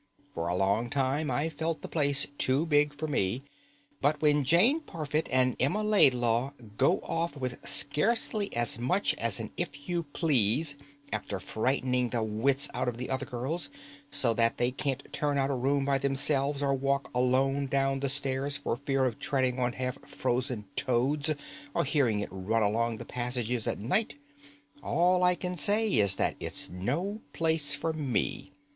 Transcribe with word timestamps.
For 0.33 0.47
a 0.47 0.55
long 0.55 0.89
time 0.89 1.29
I've 1.29 1.53
felt 1.53 1.83
the 1.83 1.87
place 1.87 2.25
too 2.39 2.65
big 2.65 2.91
for 2.97 3.07
me, 3.07 3.43
but 4.01 4.19
when 4.19 4.43
Jane 4.43 4.79
Parfit, 4.79 5.29
and 5.31 5.55
Emma 5.59 5.83
Laidlaw 5.83 6.53
go 6.75 7.01
off 7.01 7.37
with 7.37 7.59
scarcely 7.67 8.51
as 8.55 8.79
much 8.79 9.13
as 9.19 9.39
an 9.39 9.51
'if 9.57 9.87
you 9.87 10.01
please,' 10.01 10.75
after 11.13 11.39
frightening 11.39 12.09
the 12.09 12.23
wits 12.23 12.67
out 12.73 12.87
of 12.87 12.97
the 12.97 13.11
other 13.11 13.27
girls, 13.27 13.69
so 14.09 14.33
that 14.33 14.57
they 14.57 14.71
can't 14.71 15.03
turn 15.13 15.37
out 15.37 15.51
a 15.51 15.53
room 15.53 15.85
by 15.85 15.99
themselves 15.99 16.63
or 16.63 16.73
walk 16.73 17.11
alone 17.13 17.67
down 17.67 17.99
the 17.99 18.09
stairs 18.09 18.57
for 18.57 18.75
fear 18.75 19.05
of 19.05 19.19
treading 19.19 19.59
on 19.59 19.73
half 19.73 20.01
frozen 20.09 20.65
toads 20.75 21.31
or 21.75 21.83
hearing 21.83 22.21
it 22.21 22.29
run 22.31 22.63
along 22.63 22.97
the 22.97 23.05
passages 23.05 23.67
at 23.67 23.77
night, 23.77 24.15
all 24.81 25.21
I 25.21 25.35
can 25.35 25.55
say 25.55 25.87
is 25.87 26.15
that 26.15 26.37
it's 26.39 26.71
no 26.71 27.21
place 27.33 27.75
for 27.75 27.93
me. 27.93 28.51